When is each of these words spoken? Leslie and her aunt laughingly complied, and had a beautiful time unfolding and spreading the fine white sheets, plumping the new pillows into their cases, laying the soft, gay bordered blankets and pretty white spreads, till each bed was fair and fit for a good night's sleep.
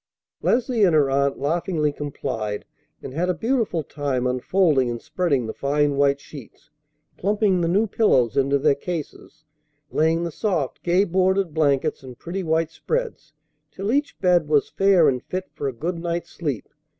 Leslie 0.41 0.83
and 0.83 0.95
her 0.95 1.11
aunt 1.11 1.37
laughingly 1.37 1.91
complied, 1.91 2.65
and 3.03 3.13
had 3.13 3.29
a 3.29 3.35
beautiful 3.35 3.83
time 3.83 4.25
unfolding 4.25 4.89
and 4.89 4.99
spreading 4.99 5.45
the 5.45 5.53
fine 5.53 5.95
white 5.95 6.19
sheets, 6.19 6.71
plumping 7.17 7.61
the 7.61 7.67
new 7.67 7.85
pillows 7.85 8.35
into 8.35 8.57
their 8.57 8.73
cases, 8.73 9.43
laying 9.91 10.23
the 10.23 10.31
soft, 10.31 10.81
gay 10.81 11.03
bordered 11.03 11.53
blankets 11.53 12.01
and 12.01 12.17
pretty 12.17 12.41
white 12.41 12.71
spreads, 12.71 13.33
till 13.69 13.91
each 13.91 14.19
bed 14.19 14.47
was 14.47 14.69
fair 14.69 15.07
and 15.07 15.21
fit 15.25 15.51
for 15.53 15.67
a 15.67 15.71
good 15.71 15.99
night's 15.99 16.31
sleep. 16.31 16.67